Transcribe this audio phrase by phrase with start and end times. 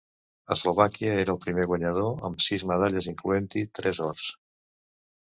[0.53, 4.25] Eslovàquia era el primer guanyador amb sis medalles, incloent-hi tres ors.